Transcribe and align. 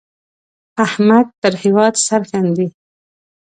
احمد 0.85 1.25
پر 1.41 1.53
هېواد 1.63 1.93
سرښندي. 2.05 2.67